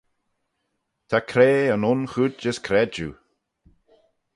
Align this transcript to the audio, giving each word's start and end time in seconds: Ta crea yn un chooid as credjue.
Ta 1.09 1.19
crea 1.29 1.73
yn 1.75 1.87
un 1.91 2.01
chooid 2.11 2.35
as 2.49 2.59
credjue. 2.65 3.13